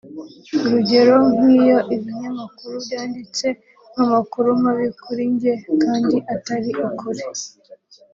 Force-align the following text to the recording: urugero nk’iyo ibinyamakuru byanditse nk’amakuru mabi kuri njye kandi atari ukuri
urugero 0.61 1.15
nk’iyo 1.33 1.77
ibinyamakuru 1.95 2.75
byanditse 2.85 3.47
nk’amakuru 3.91 4.47
mabi 4.63 4.87
kuri 5.03 5.23
njye 5.33 5.53
kandi 5.81 6.17
atari 6.33 6.69
ukuri 6.87 7.23